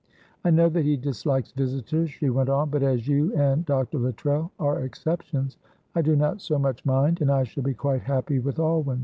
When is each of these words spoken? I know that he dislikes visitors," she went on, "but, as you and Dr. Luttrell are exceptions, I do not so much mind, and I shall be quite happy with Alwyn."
I 0.43 0.49
know 0.49 0.67
that 0.67 0.83
he 0.83 0.97
dislikes 0.97 1.51
visitors," 1.51 2.09
she 2.09 2.31
went 2.31 2.49
on, 2.49 2.71
"but, 2.71 2.81
as 2.81 3.07
you 3.07 3.31
and 3.35 3.63
Dr. 3.63 3.99
Luttrell 3.99 4.51
are 4.59 4.81
exceptions, 4.83 5.59
I 5.93 6.01
do 6.01 6.15
not 6.15 6.41
so 6.41 6.57
much 6.57 6.83
mind, 6.87 7.21
and 7.21 7.29
I 7.29 7.43
shall 7.43 7.61
be 7.61 7.75
quite 7.75 8.01
happy 8.01 8.39
with 8.39 8.57
Alwyn." 8.57 8.99